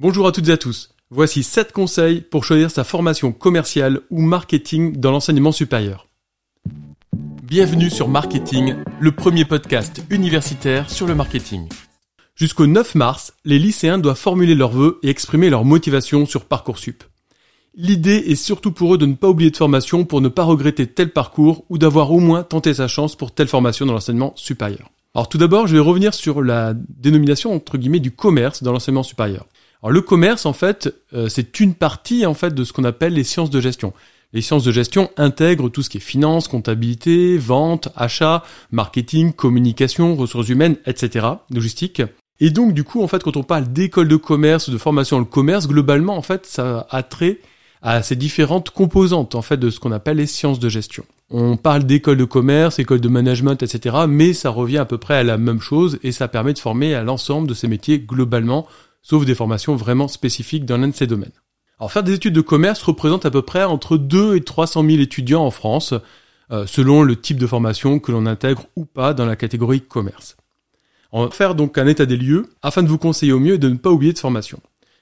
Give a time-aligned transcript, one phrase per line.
[0.00, 0.90] Bonjour à toutes et à tous.
[1.10, 6.06] Voici 7 conseils pour choisir sa formation commerciale ou marketing dans l'enseignement supérieur.
[7.42, 11.68] Bienvenue sur Marketing, le premier podcast universitaire sur le marketing.
[12.36, 17.02] Jusqu'au 9 mars, les lycéens doivent formuler leurs vœux et exprimer leur motivation sur Parcoursup.
[17.74, 20.86] L'idée est surtout pour eux de ne pas oublier de formation pour ne pas regretter
[20.86, 24.92] tel parcours ou d'avoir au moins tenté sa chance pour telle formation dans l'enseignement supérieur.
[25.16, 29.02] Alors tout d'abord, je vais revenir sur la dénomination entre guillemets du commerce dans l'enseignement
[29.02, 29.44] supérieur.
[29.82, 33.14] Alors le commerce en fait, euh, c'est une partie en fait de ce qu'on appelle
[33.14, 33.92] les sciences de gestion.
[34.32, 40.16] Les sciences de gestion intègrent tout ce qui est finance, comptabilité, vente, achat, marketing, communication,
[40.16, 42.02] ressources humaines, etc., logistique.
[42.40, 45.20] Et donc du coup en fait quand on parle d'école de commerce, de formation dans
[45.20, 47.38] le commerce, globalement en fait ça a trait
[47.80, 51.04] à ces différentes composantes en fait de ce qu'on appelle les sciences de gestion.
[51.30, 53.96] On parle d'école de commerce, école de management, etc.
[54.08, 56.94] Mais ça revient à peu près à la même chose et ça permet de former
[56.94, 58.66] à l'ensemble de ces métiers globalement,
[59.02, 61.32] sauf des formations vraiment spécifiques dans l'un de ces domaines.
[61.78, 65.00] Alors faire des études de commerce représente à peu près entre 2 et 300 000
[65.00, 65.94] étudiants en France,
[66.50, 70.36] euh, selon le type de formation que l'on intègre ou pas dans la catégorie commerce.
[71.12, 73.58] On va faire donc un état des lieux afin de vous conseiller au mieux et
[73.58, 74.60] de ne pas oublier de formation.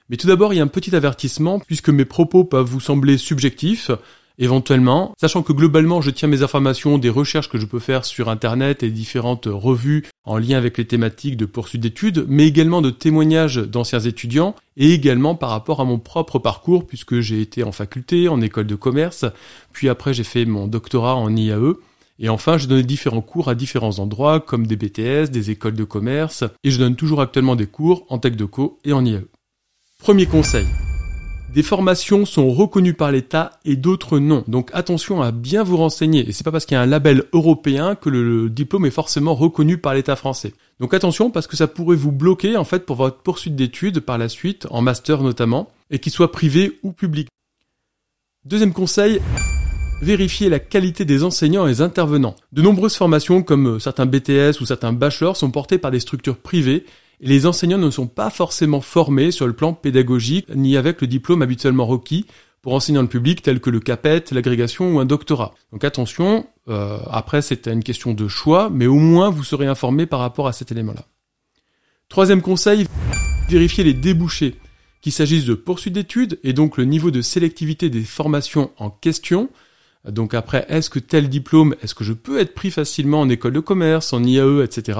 [0.09, 3.17] Mais tout d'abord, il y a un petit avertissement puisque mes propos peuvent vous sembler
[3.17, 3.91] subjectifs
[4.37, 8.29] éventuellement, sachant que globalement je tiens mes informations des recherches que je peux faire sur
[8.29, 12.89] internet et différentes revues en lien avec les thématiques de poursuite d'études, mais également de
[12.89, 17.71] témoignages d'anciens étudiants et également par rapport à mon propre parcours puisque j'ai été en
[17.71, 19.25] faculté, en école de commerce,
[19.73, 21.75] puis après j'ai fait mon doctorat en IAE.
[22.19, 25.83] Et enfin, je donne différents cours à différents endroits, comme des BTS, des écoles de
[25.83, 29.27] commerce, et je donne toujours actuellement des cours en tech de co et en IAE.
[29.99, 30.65] Premier conseil,
[31.53, 34.43] des formations sont reconnues par l'État et d'autres non.
[34.47, 36.27] Donc attention à bien vous renseigner.
[36.27, 39.33] Et c'est pas parce qu'il y a un label européen que le diplôme est forcément
[39.33, 40.53] reconnu par l'État français.
[40.79, 44.17] Donc attention parce que ça pourrait vous bloquer en fait pour votre poursuite d'études par
[44.17, 47.27] la suite, en master notamment, et qu'il soit privé ou public.
[48.45, 49.19] Deuxième conseil,
[50.01, 52.35] vérifier la qualité des enseignants et intervenants.
[52.51, 56.85] De nombreuses formations comme certains BTS ou certains bachelors sont portées par des structures privées
[57.19, 61.41] les enseignants ne sont pas forcément formés sur le plan pédagogique ni avec le diplôme
[61.41, 62.25] habituellement requis
[62.61, 65.53] pour enseigner le public tel que le CAPET, l'agrégation ou un doctorat.
[65.71, 70.05] Donc attention, euh, après c'est une question de choix, mais au moins vous serez informé
[70.05, 71.05] par rapport à cet élément-là.
[72.09, 72.87] Troisième conseil,
[73.49, 74.55] vérifier les débouchés,
[75.01, 79.49] qu'il s'agisse de poursuite d'études et donc le niveau de sélectivité des formations en question.
[80.07, 83.53] Donc après, est-ce que tel diplôme, est-ce que je peux être pris facilement en école
[83.53, 84.99] de commerce, en IAE, etc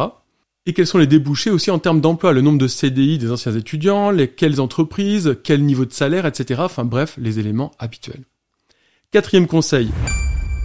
[0.67, 3.53] et quels sont les débouchés aussi en termes d'emploi, le nombre de CDI des anciens
[3.53, 6.59] étudiants, les, quelles entreprises, quel niveau de salaire, etc.
[6.65, 8.25] Enfin bref, les éléments habituels.
[9.11, 9.89] Quatrième conseil,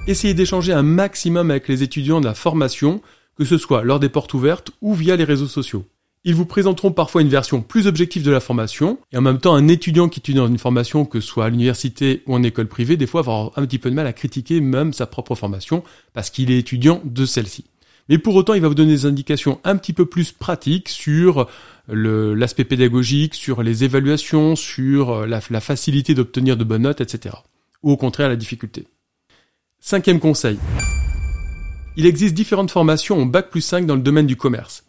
[0.08, 3.00] essayez d'échanger un maximum avec les étudiants de la formation,
[3.38, 5.86] que ce soit lors des portes ouvertes ou via les réseaux sociaux.
[6.24, 9.54] Ils vous présenteront parfois une version plus objective de la formation, et en même temps
[9.54, 12.68] un étudiant qui étudie dans une formation, que ce soit à l'université ou en école
[12.68, 15.84] privée, des fois avoir un petit peu de mal à critiquer même sa propre formation,
[16.12, 17.64] parce qu'il est étudiant de celle-ci.
[18.08, 21.48] Mais pour autant, il va vous donner des indications un petit peu plus pratiques sur
[21.88, 27.36] l'aspect pédagogique, sur les évaluations, sur euh, la, facilité d'obtenir de bonnes notes, etc.
[27.82, 28.86] Ou au contraire la difficulté.
[29.80, 30.58] Cinquième conseil.
[31.96, 34.84] Il existe différentes formations en Bac plus 5 dans le domaine du commerce.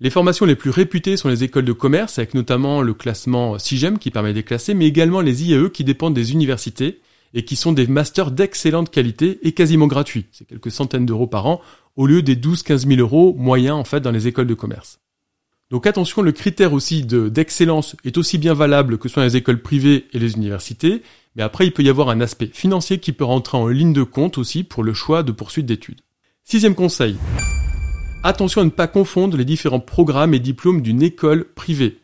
[0.00, 3.98] Les formations les plus réputées sont les écoles de commerce, avec notamment le classement SIGEM
[3.98, 7.00] qui permet de classer, mais également les IAE qui dépendent des universités
[7.34, 10.26] et qui sont des masters d'excellente qualité et quasiment gratuits.
[10.32, 11.60] C'est quelques centaines d'euros par an
[11.98, 15.00] au lieu des 12-15 000 euros moyens en fait dans les écoles de commerce.
[15.70, 20.06] Donc attention, le critère aussi d'excellence est aussi bien valable que soit les écoles privées
[20.12, 21.02] et les universités,
[21.34, 24.04] mais après il peut y avoir un aspect financier qui peut rentrer en ligne de
[24.04, 26.00] compte aussi pour le choix de poursuite d'études.
[26.44, 27.16] Sixième conseil.
[28.22, 31.98] Attention à ne pas confondre les différents programmes et diplômes d'une école privée.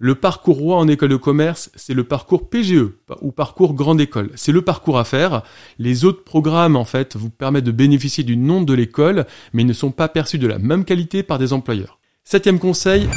[0.00, 4.30] Le parcours roi en école de commerce, c'est le parcours PGE ou parcours grande école.
[4.36, 5.42] C'est le parcours à faire.
[5.80, 9.72] Les autres programmes, en fait, vous permettent de bénéficier du nom de l'école, mais ne
[9.72, 11.98] sont pas perçus de la même qualité par des employeurs.
[12.22, 13.08] Septième conseil,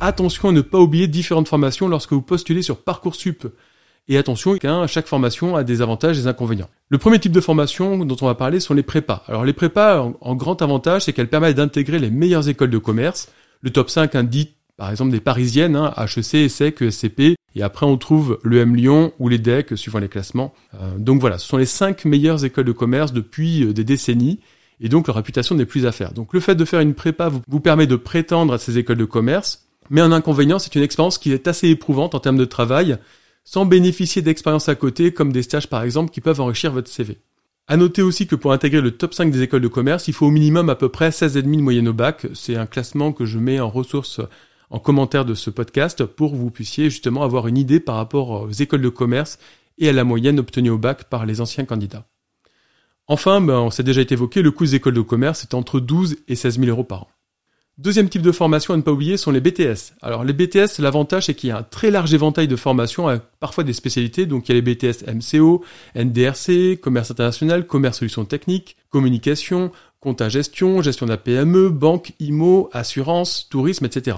[0.00, 3.48] attention à ne pas oublier différentes formations lorsque vous postulez sur Parcoursup.
[4.06, 6.68] Et attention, chaque formation a des avantages et des inconvénients.
[6.88, 9.24] Le premier type de formation dont on va parler sont les prépas.
[9.26, 13.28] Alors les prépas, en, grand avantage, c'est qu'elles permettent d'intégrer les meilleures écoles de commerce.
[13.62, 17.96] Le top 5 indique par exemple des parisiennes, hein, HEC, ESSEC, ESCP, et après on
[17.96, 20.52] trouve l'EM Lyon ou les DEC suivant les classements.
[20.74, 24.40] Euh, donc voilà, ce sont les cinq meilleures écoles de commerce depuis euh, des décennies,
[24.80, 26.12] et donc leur réputation n'est plus à faire.
[26.12, 28.98] Donc le fait de faire une prépa vous, vous permet de prétendre à ces écoles
[28.98, 32.44] de commerce, mais un inconvénient, c'est une expérience qui est assez éprouvante en termes de
[32.44, 32.98] travail,
[33.44, 37.18] sans bénéficier d'expériences à côté, comme des stages par exemple, qui peuvent enrichir votre CV.
[37.68, 40.26] À noter aussi que pour intégrer le top 5 des écoles de commerce, il faut
[40.26, 42.26] au minimum à peu près 16,5 de moyenne au bac.
[42.32, 44.20] C'est un classement que je mets en ressources
[44.70, 48.30] en commentaire de ce podcast pour que vous puissiez justement avoir une idée par rapport
[48.30, 49.38] aux écoles de commerce
[49.78, 52.06] et à la moyenne obtenue au bac par les anciens candidats.
[53.08, 55.78] Enfin, ben, on s'est déjà été évoqué, le coût des écoles de commerce est entre
[55.78, 57.08] 12 et 16 000 euros par an.
[57.78, 59.92] Deuxième type de formation à ne pas oublier sont les BTS.
[60.00, 63.20] Alors les BTS, l'avantage c'est qu'il y a un très large éventail de formations avec
[63.38, 64.24] parfois des spécialités.
[64.24, 65.62] Donc il y a les BTS MCO,
[65.94, 72.70] NDRC, commerce international, commerce solutions techniques, communication, compta gestion, gestion de la PME, banque, IMO,
[72.72, 74.16] assurance, tourisme, etc.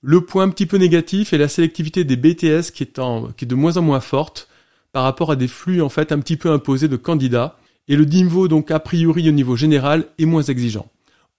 [0.00, 3.76] Le point un petit peu négatif est la sélectivité des BTS qui est, de moins
[3.78, 4.48] en moins forte
[4.92, 7.58] par rapport à des flux en fait un petit peu imposés de candidats
[7.88, 10.88] et le niveau donc a priori au niveau général est moins exigeant.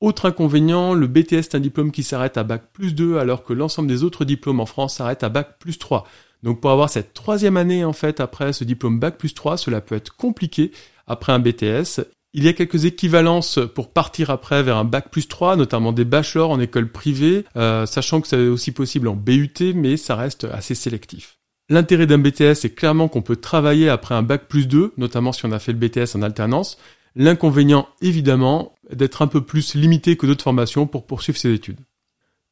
[0.02, 3.54] Autre inconvénient, le BTS est un diplôme qui s'arrête à Bac plus 2 alors que
[3.54, 6.06] l'ensemble des autres diplômes en France s'arrêtent à Bac plus 3.
[6.44, 9.80] Donc pour avoir cette troisième année en fait après ce diplôme Bac plus 3, cela
[9.80, 10.72] peut être compliqué
[11.08, 12.02] après un BTS.
[12.34, 16.06] Il y a quelques équivalences pour partir après vers un Bac plus 3, notamment des
[16.06, 20.46] bachelors en école privée, euh, sachant que c'est aussi possible en BUT, mais ça reste
[20.46, 21.38] assez sélectif.
[21.70, 25.46] L'intérêt d'un BTS est clairement qu'on peut travailler après un Bac plus 2, notamment si
[25.46, 26.78] on a fait le BTS en alternance,
[27.16, 31.80] L'inconvénient, évidemment, d'être un peu plus limité que d'autres formations pour poursuivre ses études.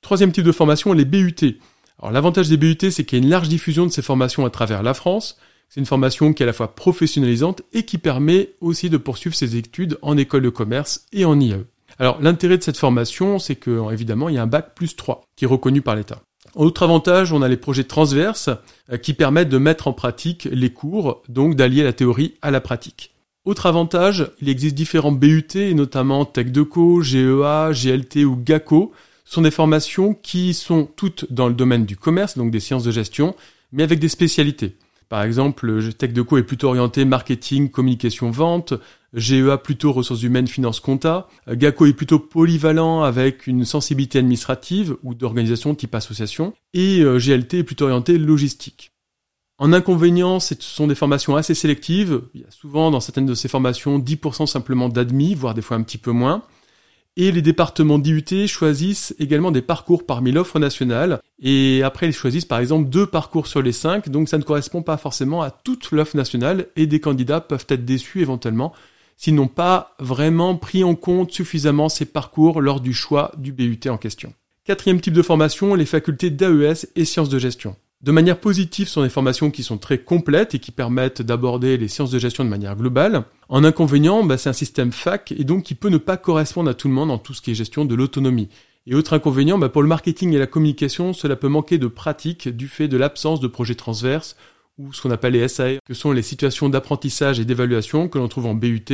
[0.02, 1.36] Troisième type de formation, les BUT.
[2.00, 4.50] Alors l'avantage des BUT, c'est qu'il y a une large diffusion de ces formations à
[4.50, 5.38] travers la France.
[5.70, 9.36] C'est une formation qui est à la fois professionnalisante et qui permet aussi de poursuivre
[9.36, 11.66] ses études en école de commerce et en IAE.
[12.00, 15.24] Alors l'intérêt de cette formation, c'est que évidemment il y a un bac plus 3
[15.36, 16.22] qui est reconnu par l'État.
[16.56, 18.50] Autre avantage, on a les projets transverses
[18.92, 22.62] euh, qui permettent de mettre en pratique les cours, donc d'allier la théorie à la
[22.62, 23.14] pratique.
[23.46, 28.92] Autre avantage, il existe différents BUT, notamment TechDeco, GEA, GLT ou GACO.
[29.24, 32.84] Ce sont des formations qui sont toutes dans le domaine du commerce, donc des sciences
[32.84, 33.36] de gestion,
[33.72, 34.76] mais avec des spécialités.
[35.10, 38.74] Par exemple, TechDeco est plutôt orienté marketing, communication, vente.
[39.14, 41.28] GEA plutôt ressources humaines, finance, compta.
[41.50, 46.54] GACO est plutôt polyvalent avec une sensibilité administrative ou d'organisation type association.
[46.74, 48.92] Et euh, GLT est plutôt orienté logistique.
[49.60, 52.22] En inconvénient, ce sont des formations assez sélectives.
[52.36, 55.78] Il y a souvent dans certaines de ces formations 10% simplement d'admis, voire des fois
[55.78, 56.44] un petit peu moins.
[57.20, 61.20] Et les départements d'IUT choisissent également des parcours parmi l'offre nationale.
[61.42, 64.08] Et après, ils choisissent par exemple deux parcours sur les cinq.
[64.08, 66.68] Donc ça ne correspond pas forcément à toute l'offre nationale.
[66.76, 68.72] Et des candidats peuvent être déçus éventuellement
[69.18, 73.80] s'ils n'ont pas vraiment pris en compte suffisamment ces parcours lors du choix du BUT
[73.90, 74.32] en question.
[74.64, 77.76] Quatrième type de formation, les facultés d'AES et sciences de gestion.
[78.02, 81.78] De manière positive, ce sont des formations qui sont très complètes et qui permettent d'aborder
[81.78, 83.24] les sciences de gestion de manière globale.
[83.50, 86.76] En inconvénient, bah, c'est un système fac et donc qui peut ne pas correspondre à
[86.76, 88.50] tout le monde en tout ce qui est gestion de l'autonomie.
[88.86, 92.48] Et autre inconvénient, bah, pour le marketing et la communication, cela peut manquer de pratique
[92.50, 94.36] du fait de l'absence de projets transverses
[94.78, 98.28] ou ce qu'on appelle les SAE, que sont les situations d'apprentissage et d'évaluation que l'on
[98.28, 98.86] trouve en BUT,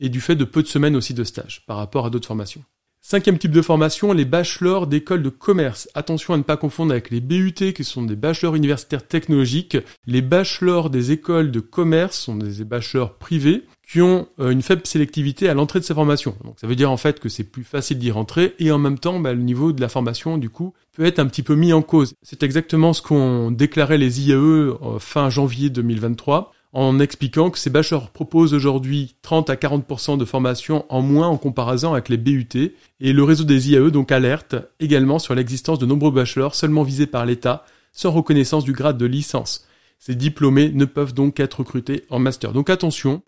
[0.00, 2.62] et du fait de peu de semaines aussi de stage par rapport à d'autres formations.
[3.06, 5.90] Cinquième type de formation, les bachelors d'écoles de commerce.
[5.92, 9.76] Attention à ne pas confondre avec les BUT qui sont des bachelors universitaires technologiques.
[10.06, 14.86] Les bachelors des écoles de commerce sont des bachelors privés qui ont euh, une faible
[14.86, 16.34] sélectivité à l'entrée de ces formations.
[16.44, 18.98] Donc ça veut dire en fait que c'est plus facile d'y rentrer et en même
[18.98, 21.74] temps bah, le niveau de la formation du coup peut être un petit peu mis
[21.74, 22.14] en cause.
[22.22, 27.70] C'est exactement ce qu'ont déclaré les IAE euh, fin janvier 2023 en expliquant que ces
[27.70, 32.74] bachelors proposent aujourd'hui 30 à 40% de formation en moins en comparaison avec les BUT,
[33.00, 37.06] et le réseau des IAE donc alerte également sur l'existence de nombreux bachelors seulement visés
[37.06, 39.68] par l'État, sans reconnaissance du grade de licence.
[40.00, 42.52] Ces diplômés ne peuvent donc être recrutés en master.
[42.52, 43.22] Donc attention.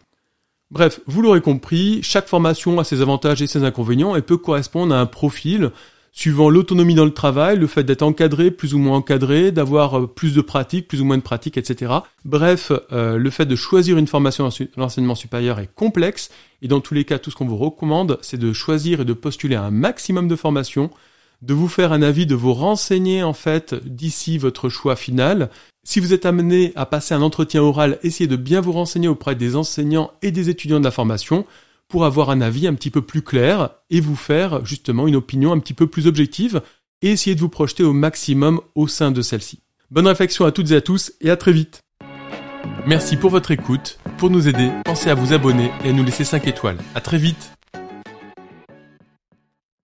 [0.73, 4.93] Bref, vous l'aurez compris, chaque formation a ses avantages et ses inconvénients et peut correspondre
[4.93, 5.71] à un profil
[6.17, 10.07] suivant l'autonomie dans le travail, le fait d'être encadré, plus ou moins encadré, d'avoir euh,
[10.07, 11.93] plus de pratique, plus ou moins de pratique, etc.
[12.25, 16.31] Bref, euh, le fait de choisir une formation dans l'enseignement supérieur est complexe,
[16.63, 19.13] et dans tous les cas, tout ce qu'on vous recommande, c'est de choisir et de
[19.13, 20.91] postuler un maximum de formations,
[21.43, 25.51] de vous faire un avis, de vous renseigner en fait d'ici votre choix final.
[25.85, 29.35] Si vous êtes amené à passer un entretien oral, essayez de bien vous renseigner auprès
[29.35, 31.45] des enseignants et des étudiants de la formation
[31.89, 35.53] pour avoir un avis un petit peu plus clair et vous faire justement une opinion
[35.53, 36.63] un petit peu plus objective
[37.03, 39.61] et essayer de vous projeter au maximum au sein de celle-ci.
[39.91, 41.81] Bonne réflexion à toutes et à tous et à très vite.
[42.87, 43.99] Merci pour votre écoute.
[44.19, 46.79] Pour nous aider, pensez à vous abonner et à nous laisser 5 étoiles.
[46.95, 47.56] À très vite.